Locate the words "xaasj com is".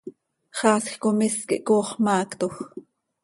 0.57-1.35